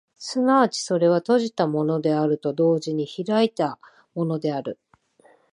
[0.17, 0.39] 即
[0.71, 3.77] ちそれは閉じたものであると同時に開いた
[4.15, 4.79] ものである。